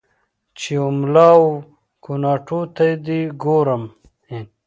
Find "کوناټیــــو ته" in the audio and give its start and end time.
2.03-2.85